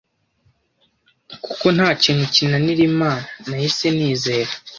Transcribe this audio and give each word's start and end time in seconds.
kuko 1.43 1.65
nta 1.75 1.89
kintu 2.03 2.23
kinanira 2.33 2.81
Imana 2.91 3.23
nahise 3.47 3.87
nizera 3.97 4.51